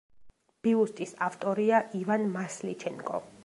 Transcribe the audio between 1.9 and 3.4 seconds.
ივან მასლიჩენკო.